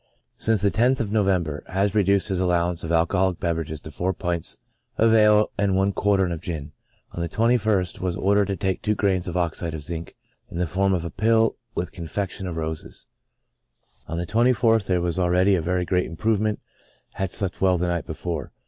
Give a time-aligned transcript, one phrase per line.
[0.35, 4.57] Since the lOth of November, has reduced his allowance of alcoholic beverages to four pints
[4.97, 6.71] of ale and one quartern of gin.
[7.11, 7.45] On the 2
[7.79, 10.15] ist, was ordered to take two grains of oxide of zinc,
[10.49, 13.05] in the form of a pill with con fection of roses.
[14.07, 16.59] On the 24th, there was already a very great improve ment:
[17.11, 18.51] had slept well the night before.